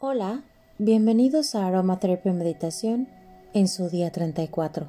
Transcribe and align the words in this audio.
Hola, 0.00 0.42
bienvenidos 0.78 1.54
a 1.54 1.68
Aromaterapia 1.68 2.32
Meditación 2.32 3.08
en 3.54 3.68
su 3.68 3.88
día 3.88 4.10
34. 4.10 4.88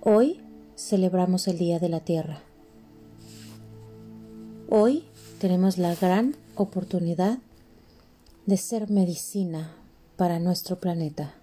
Hoy 0.00 0.40
celebramos 0.76 1.48
el 1.48 1.58
Día 1.58 1.80
de 1.80 1.88
la 1.88 1.98
Tierra. 1.98 2.40
Hoy 4.70 5.04
tenemos 5.40 5.76
la 5.76 5.96
gran 5.96 6.36
oportunidad 6.54 7.38
de 8.46 8.56
ser 8.56 8.88
medicina 8.88 9.74
para 10.16 10.38
nuestro 10.38 10.78
planeta. 10.78 11.34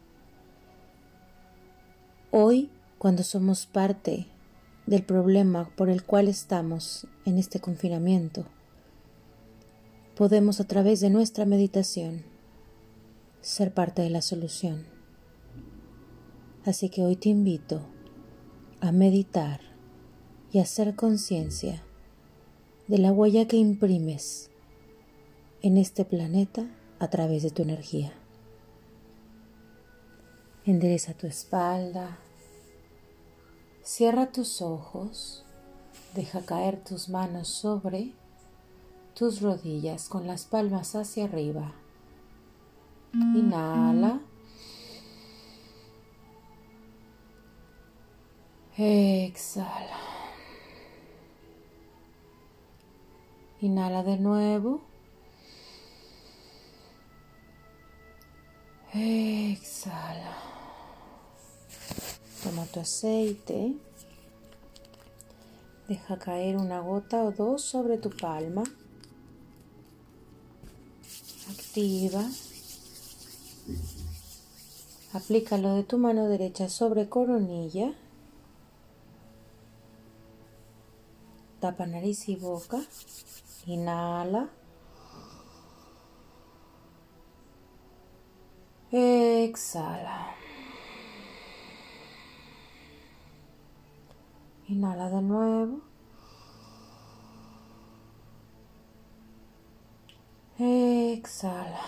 Hoy, 2.31 2.69
cuando 2.97 3.23
somos 3.23 3.65
parte 3.65 4.25
del 4.85 5.03
problema 5.03 5.69
por 5.75 5.89
el 5.89 6.03
cual 6.03 6.29
estamos 6.29 7.07
en 7.25 7.37
este 7.37 7.59
confinamiento, 7.59 8.45
podemos 10.15 10.61
a 10.61 10.63
través 10.63 11.01
de 11.01 11.09
nuestra 11.09 11.45
meditación 11.45 12.23
ser 13.41 13.73
parte 13.73 14.01
de 14.01 14.09
la 14.09 14.21
solución. 14.21 14.85
Así 16.65 16.89
que 16.89 17.03
hoy 17.03 17.17
te 17.17 17.29
invito 17.29 17.81
a 18.79 18.91
meditar 18.91 19.59
y 20.51 20.59
a 20.59 20.61
hacer 20.61 20.95
conciencia 20.95 21.83
de 22.87 22.97
la 22.97 23.11
huella 23.11 23.45
que 23.47 23.57
imprimes 23.57 24.49
en 25.61 25.77
este 25.77 26.05
planeta 26.05 26.65
a 26.99 27.09
través 27.09 27.43
de 27.43 27.51
tu 27.51 27.63
energía. 27.63 28.13
Endereza 30.65 31.13
tu 31.13 31.27
espalda, 31.27 32.19
cierra 33.83 34.31
tus 34.31 34.61
ojos, 34.61 35.43
deja 36.15 36.41
caer 36.41 36.81
tus 36.83 37.09
manos 37.09 37.49
sobre 37.49 38.13
tus 39.15 39.41
rodillas 39.41 40.09
con 40.09 40.27
las 40.27 40.43
palmas 40.45 40.93
hacia 40.93 41.23
arriba. 41.23 41.71
Inhala. 43.13 44.19
Exhala. 48.77 49.99
Inhala 53.61 54.03
de 54.03 54.17
nuevo. 54.17 54.81
Exhala. 58.93 60.35
Toma 62.43 62.65
tu 62.65 62.81
aceite. 62.81 63.77
Deja 65.87 66.19
caer 66.19 66.57
una 66.57 66.81
gota 66.81 67.23
o 67.23 67.31
dos 67.31 67.61
sobre 67.61 67.97
tu 67.97 68.09
palma 68.09 68.63
activa. 71.51 72.23
Aplícalo 75.13 75.75
de 75.75 75.83
tu 75.83 75.97
mano 75.97 76.27
derecha 76.27 76.69
sobre 76.69 77.07
coronilla. 77.07 77.93
Tapa 81.59 81.85
nariz 81.85 82.27
y 82.29 82.35
boca. 82.35 82.81
Inhala. 83.65 84.49
Exhala. 88.91 90.35
Inhala 94.67 95.09
de 95.09 95.21
nuevo. 95.21 95.94
Exhala. 101.15 101.79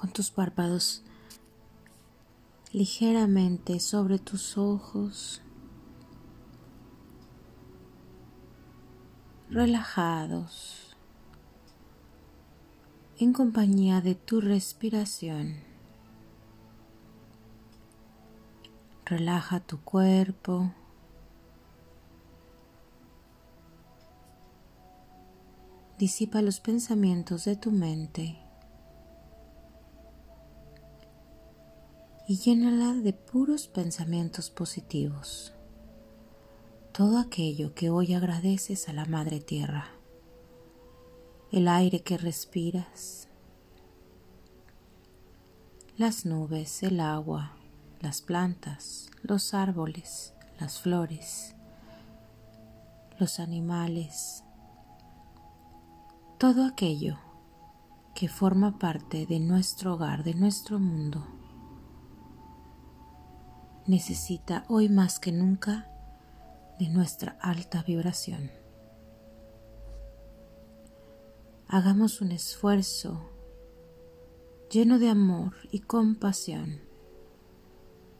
Con 0.00 0.10
tus 0.10 0.30
párpados 0.30 1.02
ligeramente 2.72 3.78
sobre 3.78 4.18
tus 4.18 4.56
ojos, 4.56 5.42
relajados 9.50 10.91
en 13.22 13.32
compañía 13.32 14.00
de 14.00 14.16
tu 14.16 14.40
respiración. 14.40 15.54
Relaja 19.06 19.60
tu 19.60 19.80
cuerpo. 19.80 20.72
Disipa 26.00 26.42
los 26.42 26.58
pensamientos 26.58 27.44
de 27.44 27.54
tu 27.54 27.70
mente 27.70 28.40
y 32.26 32.38
llénala 32.38 32.94
de 32.94 33.12
puros 33.12 33.68
pensamientos 33.68 34.50
positivos. 34.50 35.54
Todo 36.90 37.18
aquello 37.18 37.72
que 37.72 37.88
hoy 37.88 38.14
agradeces 38.14 38.88
a 38.88 38.92
la 38.92 39.04
Madre 39.04 39.38
Tierra 39.38 40.01
el 41.52 41.68
aire 41.68 42.00
que 42.00 42.16
respiras, 42.16 43.28
las 45.98 46.24
nubes, 46.24 46.82
el 46.82 46.98
agua, 46.98 47.52
las 48.00 48.22
plantas, 48.22 49.10
los 49.22 49.52
árboles, 49.52 50.32
las 50.58 50.80
flores, 50.80 51.54
los 53.18 53.38
animales, 53.38 54.44
todo 56.38 56.64
aquello 56.64 57.18
que 58.14 58.30
forma 58.30 58.78
parte 58.78 59.26
de 59.26 59.38
nuestro 59.38 59.94
hogar, 59.94 60.24
de 60.24 60.32
nuestro 60.32 60.78
mundo, 60.78 61.26
necesita 63.86 64.64
hoy 64.68 64.88
más 64.88 65.18
que 65.18 65.32
nunca 65.32 65.86
de 66.78 66.88
nuestra 66.88 67.36
alta 67.42 67.82
vibración 67.82 68.61
hagamos 71.72 72.20
un 72.20 72.32
esfuerzo 72.32 73.30
lleno 74.70 74.98
de 74.98 75.08
amor 75.08 75.54
y 75.70 75.80
compasión 75.80 76.82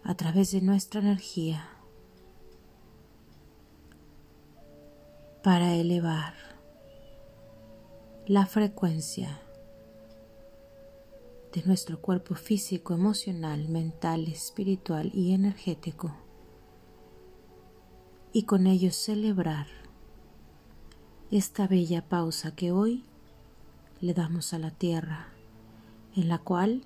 a 0.04 0.14
través 0.14 0.52
de 0.52 0.62
nuestra 0.62 1.02
energía 1.02 1.68
para 5.42 5.74
elevar 5.74 6.32
la 8.26 8.46
frecuencia 8.46 9.42
de 11.52 11.62
nuestro 11.64 12.00
cuerpo 12.00 12.34
físico, 12.34 12.94
emocional, 12.94 13.68
mental, 13.68 14.28
espiritual 14.28 15.10
y 15.12 15.34
energético. 15.34 16.16
Y 18.32 18.44
con 18.44 18.66
ello 18.66 18.92
celebrar 18.92 19.66
esta 21.30 21.66
bella 21.66 22.08
pausa 22.08 22.54
que 22.54 22.72
hoy 22.72 23.04
le 24.02 24.14
damos 24.14 24.52
a 24.52 24.58
la 24.58 24.72
tierra, 24.72 25.28
en 26.16 26.28
la 26.28 26.38
cual 26.38 26.84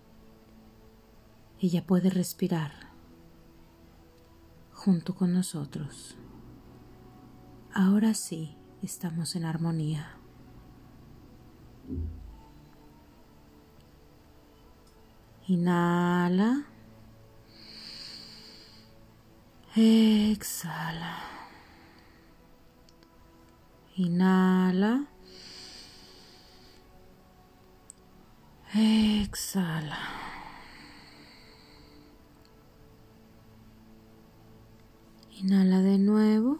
ella 1.58 1.86
puede 1.86 2.10
respirar 2.10 2.72
junto 4.72 5.14
con 5.14 5.32
nosotros. 5.32 6.18
Ahora 7.72 8.12
sí 8.12 8.54
estamos 8.82 9.34
en 9.34 9.46
armonía. 9.46 10.18
Inhala. 15.48 16.66
Exhala. 19.74 21.16
Inhala. 23.96 25.15
Exhala. 28.74 29.98
Inhala 35.40 35.80
de 35.80 35.98
nuevo. 35.98 36.58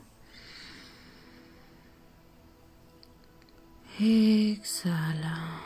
Exhala. 3.99 5.63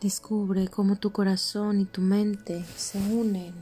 Descubre 0.00 0.68
cómo 0.68 0.96
tu 0.96 1.10
corazón 1.10 1.80
y 1.80 1.84
tu 1.84 2.00
mente 2.00 2.64
se 2.76 2.98
unen 2.98 3.52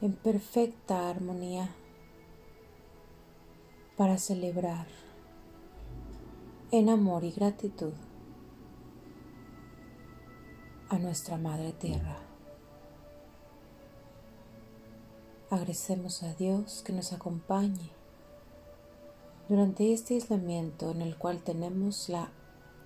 en 0.00 0.12
perfecta 0.12 1.10
armonía 1.10 1.74
para 3.98 4.16
celebrar 4.16 4.86
en 6.70 6.88
amor 6.88 7.24
y 7.24 7.32
gratitud 7.32 7.92
a 10.88 10.98
nuestra 10.98 11.36
Madre 11.36 11.72
Tierra. 11.72 12.16
Agradecemos 15.50 16.22
a 16.22 16.32
Dios 16.34 16.82
que 16.86 16.92
nos 16.92 17.12
acompañe 17.12 17.90
durante 19.48 19.92
este 19.92 20.14
aislamiento 20.14 20.92
en 20.92 21.02
el 21.02 21.18
cual 21.18 21.42
tenemos 21.42 22.08
la 22.08 22.30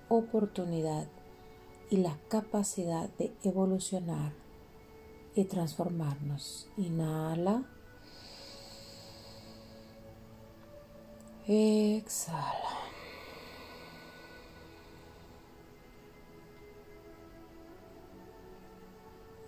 oportunidad 0.09 1.07
y 1.91 1.97
la 1.97 2.17
capacidad 2.27 3.07
de 3.19 3.31
evolucionar 3.43 4.33
y 5.35 5.43
transformarnos. 5.43 6.69
Inhala. 6.75 7.65
Exhala. 11.45 12.53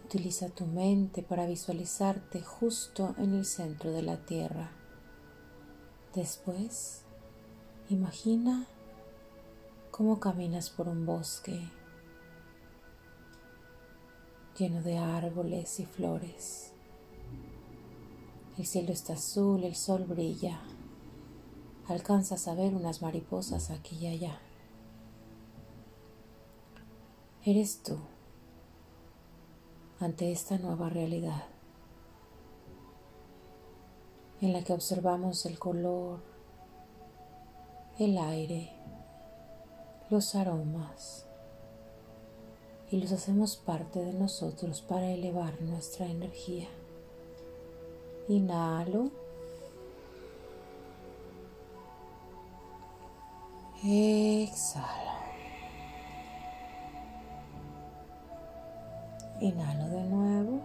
Utiliza 0.03 0.49
tu 0.49 0.65
mente 0.65 1.23
para 1.23 1.45
visualizarte 1.45 2.41
justo 2.41 3.15
en 3.17 3.33
el 3.33 3.45
centro 3.45 3.91
de 3.91 4.01
la 4.01 4.17
Tierra. 4.17 4.71
Después, 6.13 7.03
imagina 7.89 8.67
cómo 9.91 10.19
caminas 10.19 10.69
por 10.69 10.89
un 10.89 11.05
bosque 11.05 11.69
lleno 14.57 14.81
de 14.81 14.97
árboles 14.97 15.79
y 15.79 15.85
flores. 15.85 16.73
El 18.57 18.65
cielo 18.65 18.91
está 18.91 19.13
azul, 19.13 19.63
el 19.63 19.75
sol 19.75 20.03
brilla. 20.03 20.61
Alcanzas 21.87 22.47
a 22.47 22.55
ver 22.55 22.73
unas 22.73 23.01
mariposas 23.01 23.69
aquí 23.69 23.97
y 23.97 24.07
allá. 24.07 24.39
Eres 27.43 27.83
tú 27.83 27.99
ante 29.99 30.31
esta 30.31 30.57
nueva 30.57 30.89
realidad 30.89 31.43
en 34.41 34.53
la 34.53 34.63
que 34.63 34.73
observamos 34.73 35.45
el 35.45 35.59
color, 35.59 36.19
el 37.99 38.17
aire, 38.17 38.71
los 40.09 40.35
aromas 40.35 41.25
y 42.91 42.99
los 42.99 43.11
hacemos 43.11 43.57
parte 43.57 43.99
de 43.99 44.13
nosotros 44.13 44.81
para 44.81 45.11
elevar 45.11 45.61
nuestra 45.61 46.07
energía. 46.07 46.67
Inhalo. 48.27 49.24
Exhalo. 53.87 55.11
Inhalo 59.39 59.89
de 59.89 60.03
nuevo. 60.05 60.59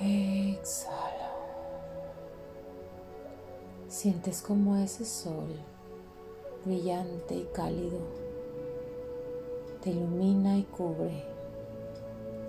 Exhalo. 0.00 1.28
Sientes 3.88 4.42
como 4.42 4.76
ese 4.76 5.04
sol 5.04 5.48
brillante 6.64 7.34
y 7.34 7.44
cálido 7.52 8.28
te 9.82 9.90
ilumina 9.90 10.58
y 10.58 10.64
cubre, 10.64 11.24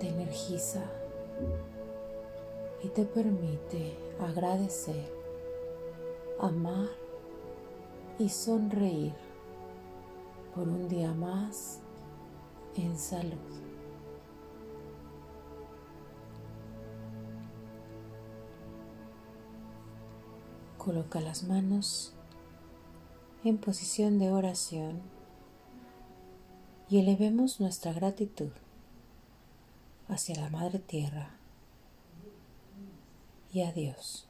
te 0.00 0.08
energiza 0.08 0.82
y 2.82 2.88
te 2.88 3.04
permite 3.04 3.96
agradecer, 4.18 5.19
amar 6.40 6.88
y 8.18 8.28
sonreír 8.28 9.14
por 10.54 10.68
un 10.68 10.88
día 10.88 11.12
más 11.12 11.80
en 12.76 12.98
salud. 12.98 13.36
Coloca 20.78 21.20
las 21.20 21.44
manos 21.44 22.14
en 23.44 23.58
posición 23.58 24.18
de 24.18 24.30
oración 24.30 25.02
y 26.88 26.98
elevemos 26.98 27.60
nuestra 27.60 27.92
gratitud 27.92 28.50
hacia 30.08 30.40
la 30.40 30.48
Madre 30.48 30.78
Tierra 30.78 31.30
y 33.52 33.60
a 33.62 33.72
Dios. 33.72 34.29